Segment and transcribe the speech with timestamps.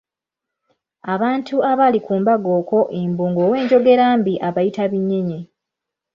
[1.13, 5.39] Abantu abaali ku mbaga okwo mbu ng'owenjogera mbi abayita binyinyi.